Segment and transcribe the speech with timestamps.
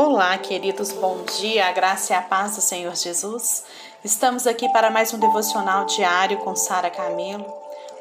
[0.00, 3.64] Olá, queridos, bom dia, a graça e a paz do Senhor Jesus.
[4.04, 7.44] Estamos aqui para mais um devocional diário com Sara Camilo.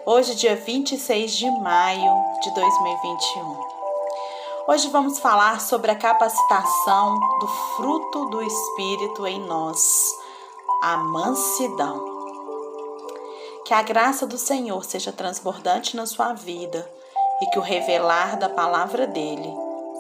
[0.06, 2.14] Hoje, dia 26 de maio
[2.44, 3.58] de 2021.
[4.68, 9.82] Hoje vamos falar sobre a capacitação do fruto do Espírito em nós,
[10.84, 12.06] a mansidão.
[13.66, 16.88] Que a graça do Senhor seja transbordante na sua vida
[17.42, 19.52] e que o revelar da palavra dele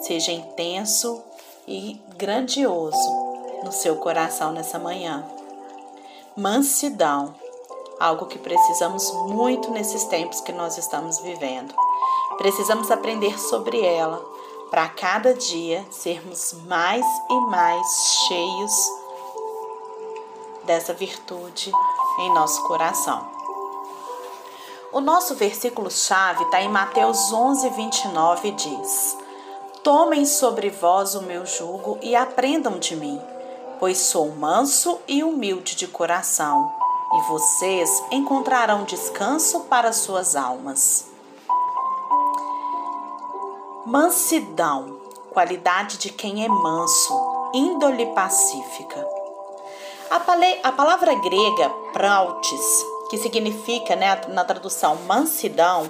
[0.03, 1.23] seja intenso
[1.67, 2.97] e grandioso
[3.63, 5.25] no seu coração nessa manhã.
[6.35, 7.35] Mansidão,
[7.99, 11.73] algo que precisamos muito nesses tempos que nós estamos vivendo.
[12.37, 14.23] Precisamos aprender sobre ela
[14.69, 17.87] para cada dia sermos mais e mais
[18.27, 18.91] cheios
[20.63, 21.71] dessa virtude
[22.19, 23.27] em nosso coração.
[24.91, 29.17] O nosso versículo-chave está em Mateus 11, 29 e diz:
[29.83, 33.21] Tomem sobre vós o meu jugo e aprendam de mim,
[33.79, 36.71] pois sou manso e humilde de coração,
[37.13, 41.05] e vocês encontrarão descanso para suas almas.
[43.85, 44.99] Mansidão,
[45.31, 47.13] qualidade de quem é manso,
[47.53, 49.07] índole pacífica.
[50.09, 50.17] A,
[50.67, 55.89] a palavra grega prautes, que significa, né, na tradução mansidão,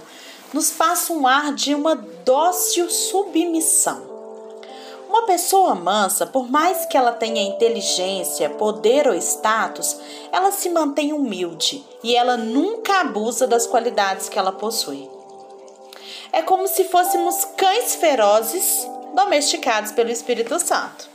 [0.53, 4.17] nos passa um ar de uma dócil submissão.
[5.09, 9.97] Uma pessoa mansa, por mais que ela tenha inteligência, poder ou status,
[10.31, 15.09] ela se mantém humilde e ela nunca abusa das qualidades que ela possui.
[16.31, 21.09] É como se fôssemos cães ferozes domesticados pelo Espírito Santo.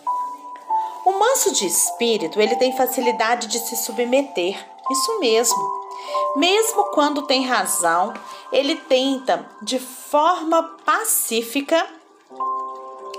[1.05, 4.57] O manso de espírito, ele tem facilidade de se submeter,
[4.91, 5.82] isso mesmo.
[6.37, 8.15] Mesmo quando tem razão,
[8.51, 11.87] ele tenta, de forma pacífica,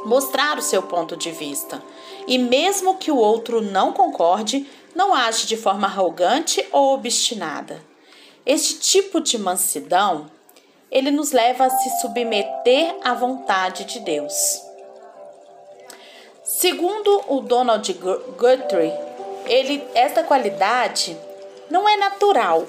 [0.05, 1.81] mostrar o seu ponto de vista.
[2.27, 7.81] E mesmo que o outro não concorde, não age de forma arrogante ou obstinada.
[8.45, 10.29] Este tipo de mansidão,
[10.91, 14.61] ele nos leva a se submeter à vontade de Deus.
[16.43, 18.93] Segundo o Donald Guthrie,
[19.45, 21.17] ele, esta qualidade
[21.69, 22.67] não é natural,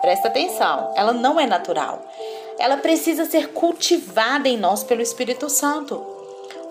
[0.00, 2.02] Presta atenção, ela não é natural.
[2.58, 6.04] Ela precisa ser cultivada em nós pelo Espírito Santo.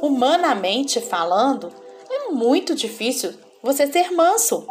[0.01, 1.71] Humanamente falando,
[2.09, 4.67] é muito difícil você ser manso.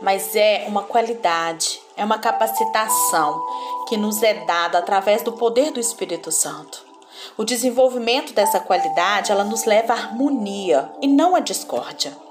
[0.00, 3.40] Mas é uma qualidade, é uma capacitação
[3.88, 6.84] que nos é dada através do poder do Espírito Santo.
[7.36, 12.23] O desenvolvimento dessa qualidade, ela nos leva à harmonia e não à discórdia.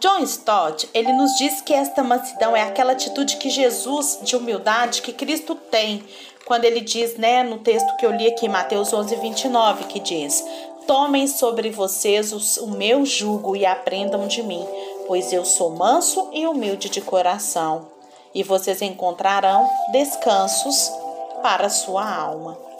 [0.00, 5.02] John Stott, ele nos diz que esta mansidão é aquela atitude que Jesus, de humildade,
[5.02, 6.02] que Cristo tem,
[6.46, 10.44] quando ele diz, né, no texto que eu li aqui, Mateus 11, 29, que diz:
[10.86, 14.66] Tomem sobre vocês o, o meu jugo e aprendam de mim,
[15.06, 17.88] pois eu sou manso e humilde de coração,
[18.34, 20.90] e vocês encontrarão descansos
[21.42, 22.73] para a sua alma.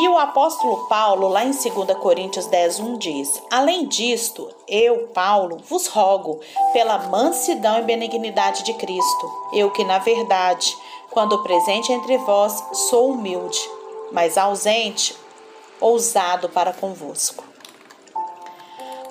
[0.00, 5.58] E o apóstolo Paulo, lá em 2 Coríntios 10, 1, diz: Além disto, eu, Paulo,
[5.68, 6.40] vos rogo,
[6.72, 10.74] pela mansidão e benignidade de Cristo, eu que, na verdade,
[11.10, 13.60] quando presente entre vós, sou humilde,
[14.10, 15.14] mas ausente,
[15.78, 17.44] ousado para convosco.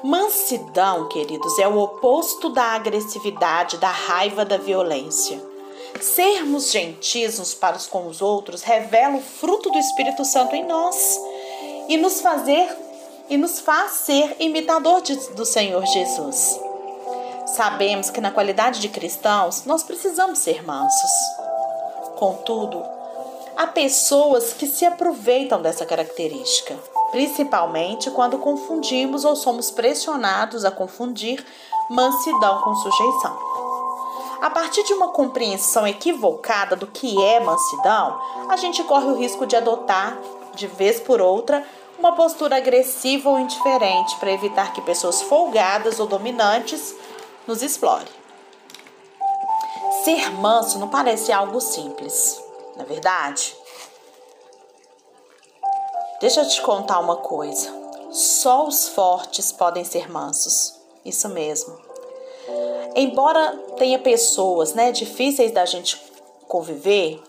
[0.03, 5.48] Mansidão, queridos, é o oposto da agressividade, da raiva, da violência.
[6.01, 10.65] Sermos gentis uns para os com os outros revela o fruto do Espírito Santo em
[10.65, 11.19] nós
[11.87, 12.69] e nos fazer
[13.29, 15.01] e nos faz ser imitador
[15.35, 16.59] do Senhor Jesus.
[17.47, 21.11] Sabemos que na qualidade de cristãos nós precisamos ser mansos.
[22.17, 22.83] Contudo,
[23.57, 26.77] há pessoas que se aproveitam dessa característica,
[27.11, 31.45] principalmente quando confundimos ou somos pressionados a confundir
[31.89, 33.48] mansidão com sujeição.
[34.41, 38.19] A partir de uma compreensão equivocada do que é mansidão,
[38.49, 40.17] a gente corre o risco de adotar,
[40.55, 41.65] de vez por outra,
[41.97, 46.95] uma postura agressiva ou indiferente para evitar que pessoas folgadas ou dominantes
[47.45, 48.07] nos explorem.
[50.05, 52.41] Ser manso não parece algo simples,
[52.77, 53.53] não é verdade?
[56.21, 57.73] Deixa eu te contar uma coisa.
[58.11, 60.79] Só os fortes podem ser mansos.
[61.03, 61.88] Isso mesmo.
[62.95, 66.01] Embora tenha pessoas, né, difíceis da gente
[66.47, 67.21] conviver,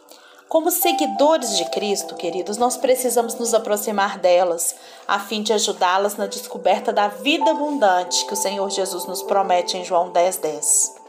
[0.49, 4.75] como seguidores de Cristo, queridos, nós precisamos nos aproximar delas,
[5.07, 9.77] a fim de ajudá-las na descoberta da vida abundante que o Senhor Jesus nos promete
[9.77, 10.41] em João 10:10.
[10.41, 11.01] 10.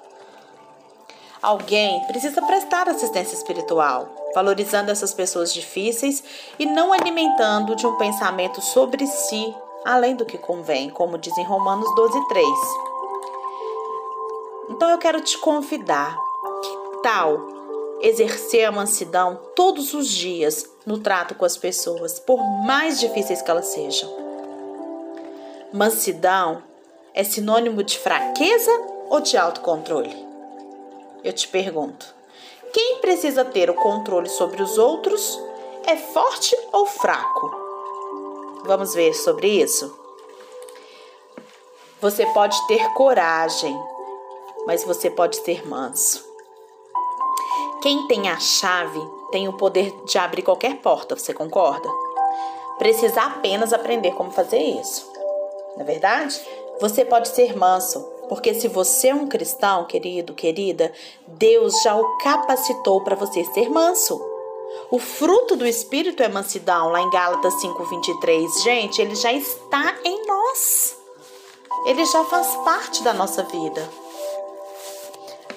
[1.42, 4.08] Alguém precisa prestar assistência espiritual.
[4.34, 6.24] valorizando essas pessoas difíceis
[6.58, 9.54] e não alimentando de um pensamento sobre si
[9.84, 12.48] além do que convém, como diz em Romanos 12, 3.
[14.72, 16.18] Então eu quero te convidar,
[16.64, 17.40] que tal
[18.00, 23.52] exercer a mansidão todos os dias no trato com as pessoas, por mais difíceis que
[23.52, 24.10] elas sejam?
[25.74, 26.64] Mansidão
[27.14, 28.72] é sinônimo de fraqueza
[29.10, 30.16] ou de autocontrole?
[31.22, 32.16] Eu te pergunto.
[32.72, 35.38] Quem precisa ter o controle sobre os outros
[35.86, 37.52] é forte ou fraco?
[38.64, 40.00] Vamos ver sobre isso?
[42.00, 43.78] Você pode ter coragem,
[44.66, 46.26] mas você pode ser manso.
[47.82, 51.90] Quem tem a chave tem o poder de abrir qualquer porta, você concorda?
[52.78, 55.12] Precisa apenas aprender como fazer isso.
[55.76, 56.40] Não é verdade?
[56.80, 60.92] Você pode ser manso, porque se você é um cristão, querido, querida,
[61.28, 64.20] Deus já o capacitou para você ser manso.
[64.90, 68.64] O fruto do Espírito é mansidão, lá em Gálatas 5,23.
[68.64, 70.98] Gente, ele já está em nós.
[71.86, 74.01] Ele já faz parte da nossa vida.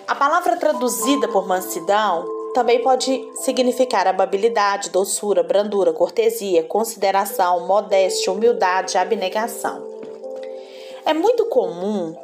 [0.07, 8.99] A palavra traduzida por mansidão também pode significar amabilidade, doçura, brandura, cortesia, consideração, modéstia, humildade,
[8.99, 9.83] abnegação.
[11.07, 12.15] É muito comum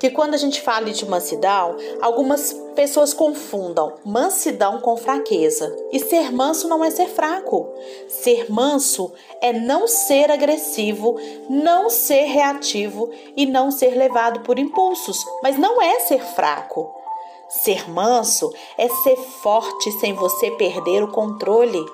[0.00, 5.74] que quando a gente fala de mansidão, algumas pessoas confundam mansidão com fraqueza.
[5.92, 7.68] E ser manso não é ser fraco.
[8.08, 11.16] Ser manso é não ser agressivo,
[11.48, 16.98] não ser reativo e não ser levado por impulsos, mas não é ser fraco.
[17.48, 21.84] Ser manso é ser forte sem você perder o controle.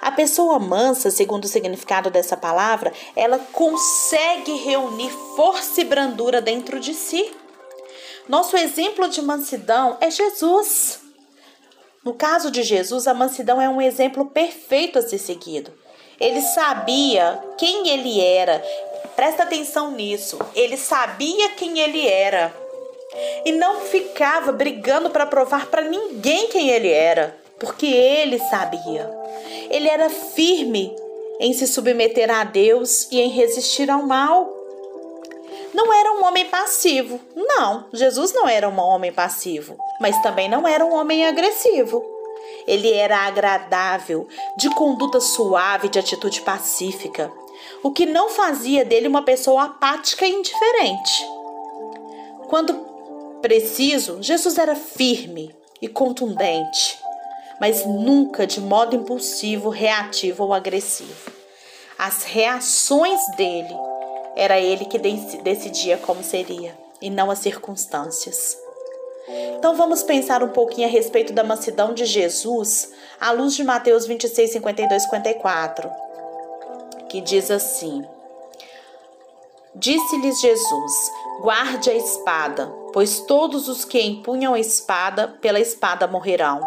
[0.00, 6.78] A pessoa mansa, segundo o significado dessa palavra, ela consegue reunir força e brandura dentro
[6.78, 7.32] de si.
[8.28, 11.00] Nosso exemplo de mansidão é Jesus.
[12.04, 15.72] No caso de Jesus, a mansidão é um exemplo perfeito a ser seguido.
[16.20, 18.62] Ele sabia quem ele era.
[19.16, 20.38] Presta atenção nisso.
[20.54, 22.54] Ele sabia quem ele era.
[23.44, 29.10] E não ficava brigando para provar para ninguém quem ele era, porque ele sabia.
[29.70, 30.94] Ele era firme
[31.40, 34.54] em se submeter a Deus e em resistir ao mal.
[35.72, 37.20] Não era um homem passivo.
[37.34, 42.04] Não, Jesus não era um homem passivo, mas também não era um homem agressivo.
[42.66, 44.26] Ele era agradável,
[44.56, 47.32] de conduta suave, de atitude pacífica,
[47.82, 51.26] o que não fazia dele uma pessoa apática e indiferente.
[52.48, 52.86] Quando
[53.40, 56.98] preciso, Jesus era firme e contundente
[57.60, 61.32] mas nunca de modo impulsivo, reativo ou agressivo.
[61.98, 63.74] As reações dele
[64.36, 68.56] era ele que decidia como seria e não as circunstâncias.
[69.56, 74.06] Então vamos pensar um pouquinho a respeito da mansidão de Jesus à luz de Mateus
[74.06, 75.90] 26, 52, 54,
[77.08, 78.04] que diz assim:
[79.74, 80.92] Disse-lhes Jesus:
[81.42, 86.60] Guarde a espada, pois todos os que empunham a espada, pela espada morrerão.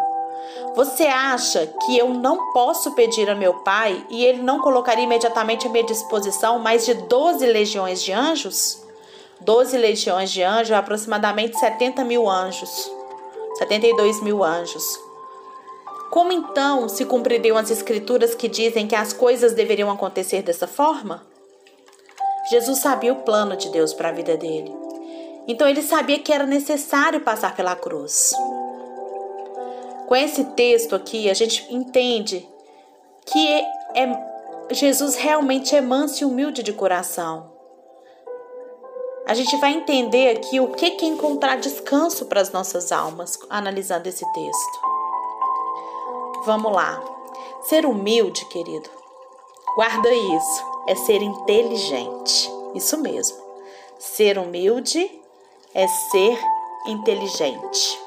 [0.74, 5.66] Você acha que eu não posso pedir a meu pai e ele não colocaria imediatamente
[5.66, 8.82] à minha disposição mais de 12 legiões de anjos?
[9.40, 12.90] 12 legiões de anjos é aproximadamente 70 mil anjos,
[13.58, 14.98] 72 mil anjos.
[16.10, 21.26] Como então se cumpririam as escrituras que dizem que as coisas deveriam acontecer dessa forma?
[22.50, 24.81] Jesus sabia o plano de Deus para a vida dele.
[25.46, 28.32] Então ele sabia que era necessário passar pela cruz.
[30.06, 32.48] Com esse texto aqui, a gente entende
[33.26, 33.48] que
[33.94, 34.12] é,
[34.70, 37.50] Jesus realmente é manso e humilde de coração.
[39.26, 44.08] A gente vai entender aqui o que é encontrar descanso para as nossas almas, analisando
[44.08, 44.80] esse texto.
[46.44, 47.02] Vamos lá.
[47.62, 48.90] Ser humilde, querido,
[49.76, 52.50] guarda isso, é ser inteligente.
[52.74, 53.38] Isso mesmo.
[53.98, 55.21] Ser humilde
[55.74, 56.38] é ser
[56.86, 57.98] inteligente.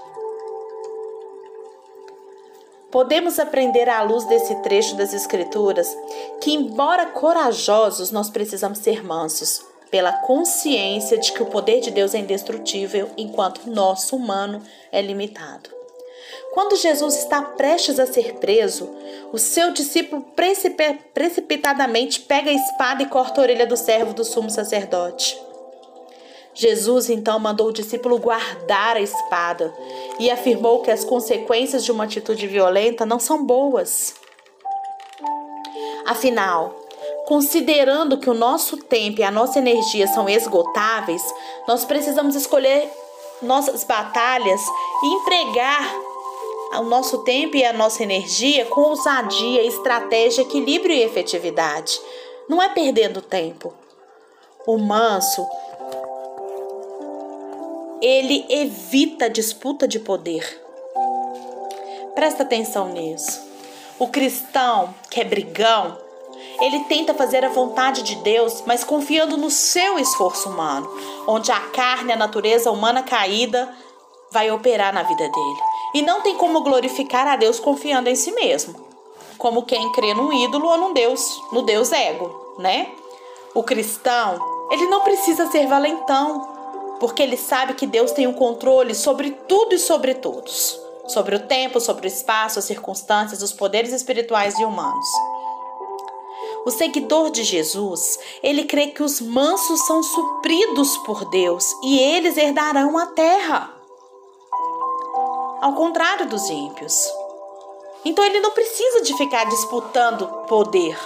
[2.91, 5.93] Podemos aprender à luz desse trecho das Escrituras
[6.39, 12.13] que, embora corajosos, nós precisamos ser mansos, pela consciência de que o poder de Deus
[12.13, 15.69] é indestrutível, enquanto o nosso humano é limitado.
[16.53, 18.89] Quando Jesus está prestes a ser preso,
[19.33, 20.25] o seu discípulo
[21.13, 25.37] precipitadamente pega a espada e corta a orelha do servo do sumo sacerdote.
[26.55, 29.73] Jesus então mandou o discípulo guardar a espada
[30.17, 34.15] e afirmou que as consequências de uma atitude violenta não são boas.
[36.05, 36.73] Afinal,
[37.25, 41.21] considerando que o nosso tempo e a nossa energia são esgotáveis,
[41.67, 42.89] nós precisamos escolher
[43.41, 44.61] nossas batalhas
[45.03, 45.93] e empregar
[46.79, 51.99] o nosso tempo e a nossa energia com ousadia, estratégia, equilíbrio e efetividade.
[52.47, 53.73] Não é perdendo tempo.
[54.67, 55.45] O manso,
[58.07, 60.61] ele evita disputa de poder.
[62.13, 63.41] Presta atenção nisso.
[63.97, 65.97] O cristão que é brigão,
[66.61, 70.87] ele tenta fazer a vontade de Deus, mas confiando no seu esforço humano,
[71.25, 73.75] onde a carne, a natureza humana caída,
[74.31, 75.59] vai operar na vida dele.
[75.95, 78.85] E não tem como glorificar a Deus confiando em si mesmo,
[79.35, 82.87] como quem crê num ídolo ou num Deus, no Deus ego, né?
[83.55, 84.37] O cristão,
[84.69, 86.54] ele não precisa ser valentão,
[86.99, 91.35] porque ele sabe que Deus tem o um controle sobre tudo e sobre todos, sobre
[91.35, 95.07] o tempo, sobre o espaço, as circunstâncias, os poderes espirituais e humanos.
[96.65, 102.37] O seguidor de Jesus, ele crê que os mansos são supridos por Deus e eles
[102.37, 103.71] herdarão a terra.
[105.61, 106.95] Ao contrário dos ímpios.
[108.03, 110.97] Então ele não precisa de ficar disputando poder.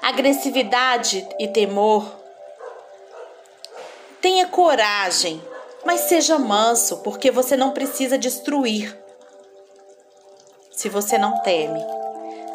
[0.00, 2.23] Agressividade e temor.
[4.24, 5.38] Tenha coragem,
[5.84, 8.98] mas seja manso, porque você não precisa destruir.
[10.72, 11.84] Se você não teme.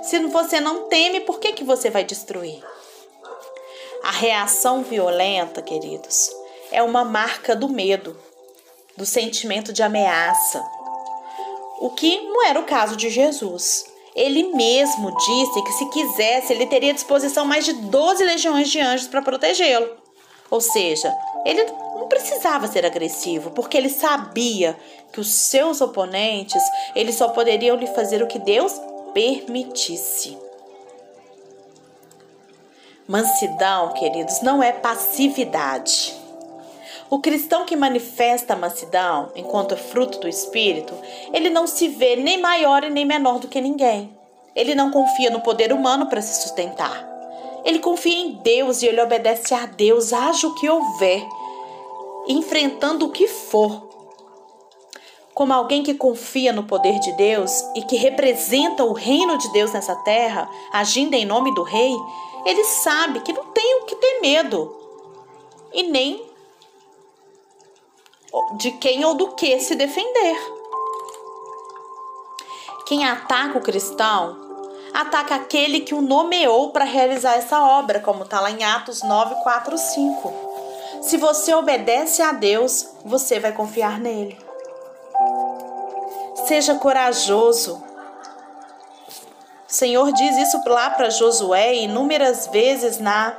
[0.02, 2.60] Se você não teme, por que, que você vai destruir?
[4.04, 6.32] A reação violenta, queridos,
[6.72, 8.20] é uma marca do medo,
[8.98, 10.66] do sentimento de ameaça.
[11.82, 13.86] O que não era o caso de Jesus.
[14.16, 18.80] Ele mesmo disse que, se quisesse, ele teria à disposição mais de 12 legiões de
[18.80, 20.09] anjos para protegê-lo.
[20.50, 21.14] Ou seja,
[21.46, 21.64] ele
[21.96, 24.76] não precisava ser agressivo, porque ele sabia
[25.12, 26.62] que os seus oponentes,
[26.96, 28.80] eles só poderiam lhe fazer o que Deus
[29.14, 30.38] permitisse.
[33.08, 36.16] Mansidão, queridos, não é passividade.
[37.10, 40.94] O cristão que manifesta a mansidão enquanto fruto do Espírito,
[41.34, 44.16] ele não se vê nem maior e nem menor do que ninguém.
[44.56, 47.09] Ele não confia no poder humano para se sustentar.
[47.64, 51.26] Ele confia em Deus e ele obedece a Deus, haja o que houver,
[52.28, 53.90] enfrentando o que for,
[55.40, 59.72] como alguém que confia no poder de Deus e que representa o reino de Deus
[59.72, 61.96] nessa terra, agindo em nome do rei,
[62.46, 64.76] ele sabe que não tem o que ter medo
[65.72, 66.30] e nem
[68.58, 70.38] de quem ou do que se defender.
[72.86, 74.49] Quem ataca o cristão,
[74.94, 79.36] ataca aquele que o nomeou para realizar essa obra, como está lá em Atos 9,
[79.44, 80.34] 4, 5.
[81.02, 84.38] Se você obedece a Deus, você vai confiar nele.
[86.48, 87.84] Seja corajoso.
[89.68, 93.38] O Senhor diz isso lá para Josué inúmeras vezes na,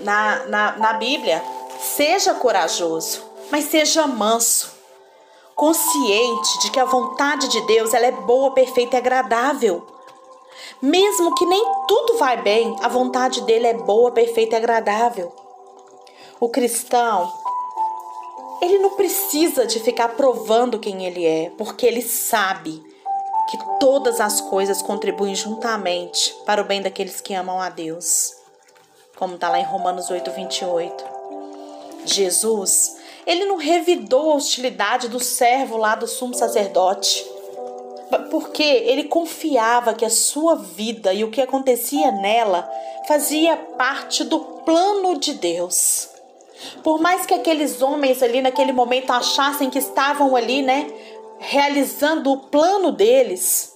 [0.00, 1.42] na, na, na Bíblia.
[1.80, 4.71] Seja corajoso, mas seja manso,
[5.54, 9.86] consciente de que a vontade de Deus ela é boa, perfeita e agradável.
[10.80, 15.32] Mesmo que nem tudo vai bem, a vontade dele é boa, perfeita e agradável.
[16.40, 17.32] O cristão,
[18.60, 22.82] ele não precisa de ficar provando quem ele é, porque ele sabe
[23.48, 28.34] que todas as coisas contribuem juntamente para o bem daqueles que amam a Deus.
[29.16, 31.04] Como está lá em Romanos 8, 28.
[32.04, 37.24] Jesus, ele não revidou a hostilidade do servo lá do sumo sacerdote,
[38.30, 42.68] porque ele confiava que a sua vida e o que acontecia nela
[43.06, 46.08] fazia parte do plano de Deus.
[46.82, 50.86] Por mais que aqueles homens ali naquele momento achassem que estavam ali, né,
[51.38, 53.72] realizando o plano deles,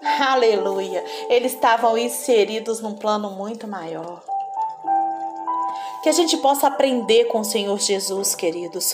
[0.02, 4.31] aleluia, eles estavam inseridos num plano muito maior.
[6.02, 8.92] Que a gente possa aprender com o Senhor Jesus, queridos.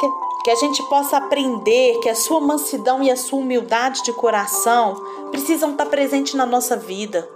[0.00, 0.08] Que,
[0.44, 4.94] que a gente possa aprender que a sua mansidão e a sua humildade de coração
[5.30, 7.28] precisam estar presentes na nossa vida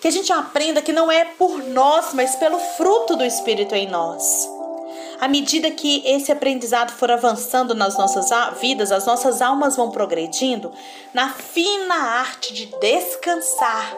[0.00, 3.88] que a gente aprenda que não é por nós, mas pelo fruto do Espírito em
[3.88, 4.48] nós.
[5.20, 10.72] À medida que esse aprendizado for avançando nas nossas vidas, as nossas almas vão progredindo
[11.12, 13.94] na fina arte de descansar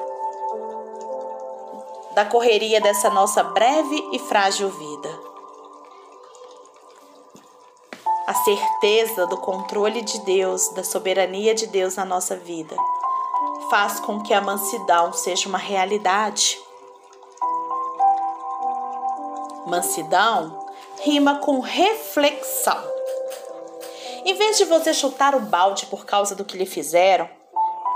[2.14, 5.32] da correria dessa nossa breve e frágil vida.
[8.26, 12.76] A certeza do controle de Deus, da soberania de Deus na nossa vida
[13.70, 16.60] faz com que a mansidão seja uma realidade.
[19.66, 20.66] Mansidão
[21.00, 22.82] rima com reflexão.
[24.24, 27.28] Em vez de você chutar o balde por causa do que lhe fizeram,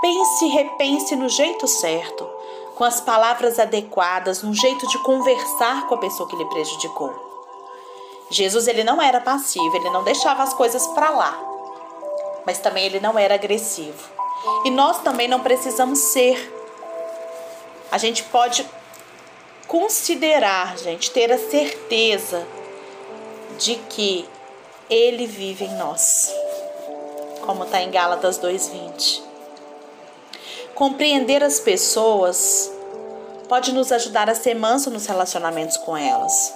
[0.01, 2.27] pense e repense no jeito certo,
[2.77, 7.11] com as palavras adequadas, no jeito de conversar com a pessoa que lhe prejudicou.
[8.29, 11.35] Jesus ele não era passivo, ele não deixava as coisas para lá.
[12.45, 14.07] Mas também ele não era agressivo.
[14.63, 16.53] E nós também não precisamos ser.
[17.91, 18.63] A gente pode
[19.67, 22.47] considerar, gente, ter a certeza
[23.57, 24.29] de que
[24.87, 26.31] ele vive em nós.
[27.43, 29.26] Como está em Gálatas 2:20.
[30.77, 32.71] Compreender as pessoas
[33.49, 36.53] pode nos ajudar a ser manso nos relacionamentos com elas.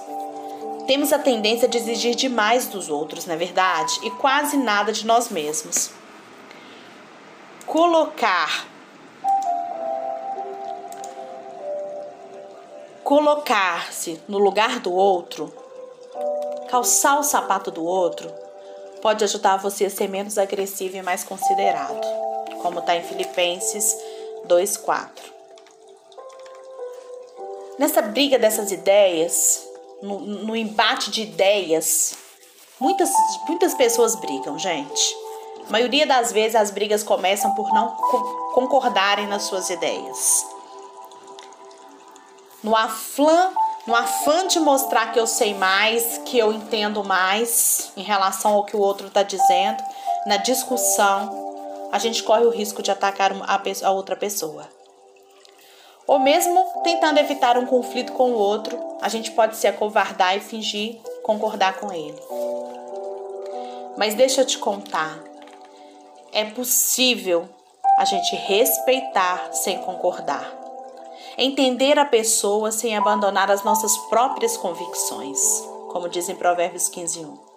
[0.86, 3.98] Temos a tendência de exigir demais dos outros, não é verdade?
[4.04, 5.90] E quase nada de nós mesmos.
[7.66, 8.64] Colocar
[13.02, 15.52] colocar-se no lugar do outro,
[16.70, 18.32] calçar o sapato do outro,
[19.02, 22.00] pode ajudar você a ser menos agressivo e mais considerado,
[22.62, 24.11] como está em Filipenses
[24.48, 25.08] 2,4.
[27.78, 29.66] Nessa briga dessas ideias,
[30.02, 32.14] no, no embate de ideias,
[32.78, 33.10] muitas,
[33.48, 35.16] muitas pessoas brigam, gente.
[35.66, 37.88] A maioria das vezes as brigas começam por não
[38.52, 40.44] concordarem nas suas ideias.
[42.62, 43.52] No afã,
[43.86, 48.64] no afã de mostrar que eu sei mais, que eu entendo mais em relação ao
[48.64, 49.82] que o outro está dizendo,
[50.26, 51.51] na discussão,
[51.92, 54.66] a gente corre o risco de atacar a, outra pessoa.
[56.06, 60.40] Ou mesmo tentando evitar um conflito com o outro, a gente pode se acovardar e
[60.40, 62.18] fingir concordar com ele.
[63.98, 65.22] Mas deixa eu te contar,
[66.32, 67.46] é possível
[67.98, 70.50] a gente respeitar sem concordar.
[71.36, 75.38] Entender a pessoa sem abandonar as nossas próprias convicções,
[75.90, 77.51] como diz em Provérbios 15, 1.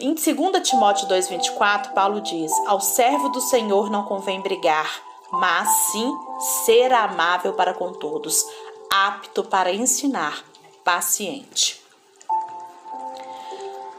[0.00, 4.88] Em 2 Timóteo 2,24, Paulo diz: Ao servo do Senhor não convém brigar,
[5.32, 6.16] mas sim
[6.64, 8.46] ser amável para com todos,
[8.88, 10.44] apto para ensinar,
[10.84, 11.82] paciente.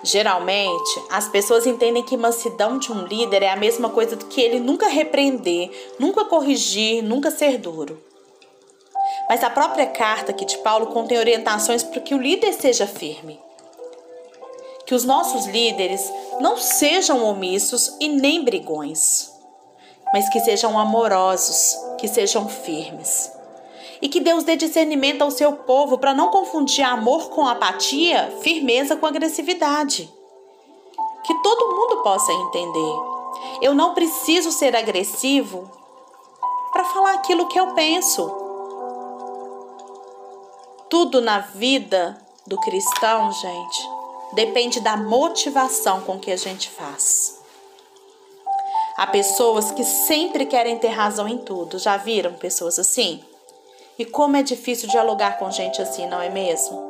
[0.02, 4.40] Geralmente, as pessoas entendem que mansidão de um líder é a mesma coisa do que
[4.40, 8.02] ele nunca repreender, nunca corrigir, nunca ser duro.
[9.28, 13.49] Mas a própria carta aqui de Paulo contém orientações para que o líder seja firme.
[14.90, 19.40] Que os nossos líderes não sejam omissos e nem brigões
[20.14, 23.32] mas que sejam amorosos, que sejam firmes.
[24.02, 28.96] E que Deus dê discernimento ao seu povo para não confundir amor com apatia, firmeza
[28.96, 30.12] com agressividade.
[31.24, 32.96] Que todo mundo possa entender.
[33.62, 35.70] Eu não preciso ser agressivo
[36.72, 38.32] para falar aquilo que eu penso.
[40.90, 43.90] Tudo na vida do cristão, gente,
[44.34, 47.40] depende da motivação com que a gente faz.
[48.98, 51.80] Há pessoas que sempre querem ter razão em tudo.
[51.80, 53.24] Já viram pessoas assim?
[53.98, 56.90] E como é difícil dialogar com gente assim, não é mesmo?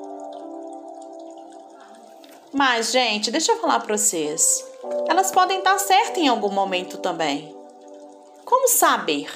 [2.52, 4.65] Mas, gente, deixa eu falar para vocês.
[5.08, 7.56] Elas podem estar certas em algum momento também.
[8.43, 9.32] Como saber?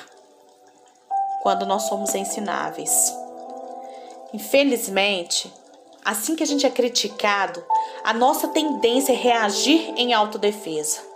[1.43, 3.15] Quando nós somos ensináveis.
[4.33, 5.53] Infelizmente,
[6.03, 7.63] assim que a gente é criticado,
[8.03, 11.13] a nossa tendência é reagir em autodefesa.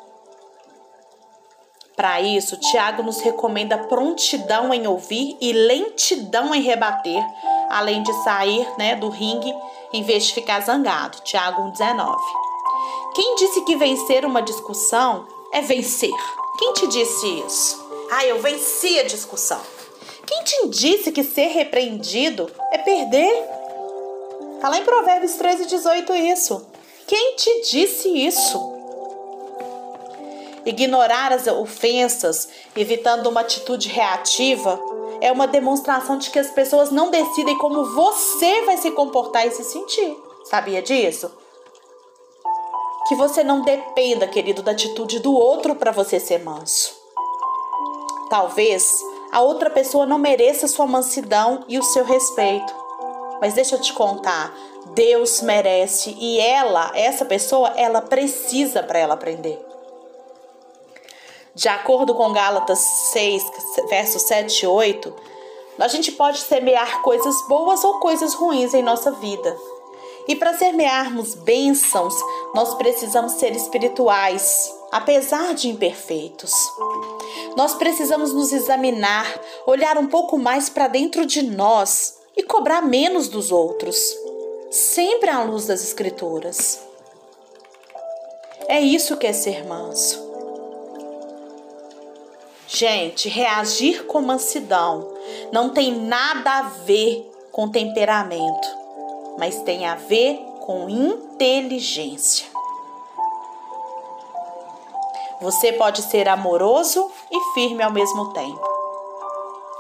[1.96, 7.26] Para isso, Tiago nos recomenda prontidão em ouvir e lentidão em rebater,
[7.70, 9.52] além de sair né, do ringue
[9.92, 11.22] em vez de ficar zangado.
[11.22, 12.16] Tiago 1,19.
[13.16, 16.14] Quem disse que vencer uma discussão é vencer?
[16.60, 17.88] Quem te disse isso?
[18.12, 19.60] Ah, eu venci a discussão.
[20.26, 23.57] Quem te disse que ser repreendido é perder?
[24.60, 26.66] Tá lá em Provérbios 13, 18 isso.
[27.06, 28.78] Quem te disse isso?
[30.66, 34.80] Ignorar as ofensas, evitando uma atitude reativa,
[35.22, 39.52] é uma demonstração de que as pessoas não decidem como você vai se comportar e
[39.52, 40.18] se sentir.
[40.46, 41.32] Sabia disso?
[43.08, 46.94] Que você não dependa, querido, da atitude do outro para você ser manso.
[48.30, 52.87] Talvez a outra pessoa não mereça sua mansidão e o seu respeito.
[53.40, 54.56] Mas deixa eu te contar,
[54.94, 59.64] Deus merece e ela, essa pessoa, ela precisa para ela aprender.
[61.54, 62.80] De acordo com Gálatas
[63.14, 63.44] 6,
[63.90, 65.14] versos 7 e 8,
[65.80, 69.58] a gente pode semear coisas boas ou coisas ruins em nossa vida.
[70.28, 72.14] E para semearmos bênçãos,
[72.54, 76.52] nós precisamos ser espirituais, apesar de imperfeitos.
[77.56, 79.28] Nós precisamos nos examinar,
[79.66, 84.16] olhar um pouco mais para dentro de nós e cobrar menos dos outros,
[84.70, 86.80] sempre à luz das Escrituras.
[88.68, 90.28] É isso que é ser manso.
[92.68, 95.14] Gente, reagir com mansidão
[95.52, 98.68] não tem nada a ver com temperamento,
[99.40, 102.46] mas tem a ver com inteligência.
[105.42, 108.68] Você pode ser amoroso e firme ao mesmo tempo.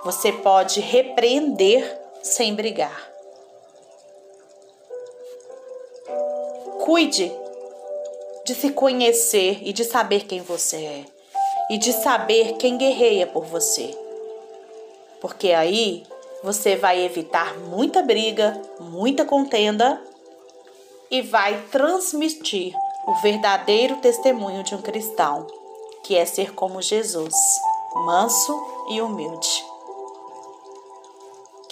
[0.05, 3.11] Você pode repreender sem brigar.
[6.83, 7.31] Cuide
[8.45, 11.05] de se conhecer e de saber quem você é,
[11.69, 13.93] e de saber quem guerreia por você.
[15.19, 16.05] Porque aí
[16.43, 20.01] você vai evitar muita briga, muita contenda
[21.11, 22.73] e vai transmitir
[23.05, 25.45] o verdadeiro testemunho de um cristão,
[26.03, 27.35] que é ser como Jesus,
[27.95, 28.53] manso
[28.91, 29.66] e humilde.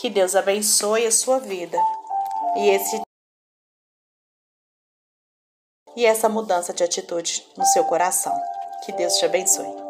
[0.06, 1.80] Que Deus abençoe a sua vida
[2.56, 3.02] e esse
[5.96, 8.40] e essa mudança de atitude no seu coração.
[8.86, 9.85] Que Deus te abençoe.